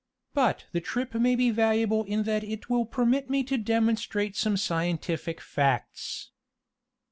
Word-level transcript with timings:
But 0.33 0.65
the 0.71 0.81
trip 0.81 1.13
may 1.13 1.35
be 1.35 1.51
valuable 1.51 2.05
in 2.05 2.23
that 2.23 2.43
it 2.43 2.71
will 2.71 2.87
permit 2.87 3.29
me 3.29 3.43
to 3.43 3.55
demonstrate 3.55 4.35
some 4.35 4.57
scientific 4.57 5.39
facts. 5.39 6.31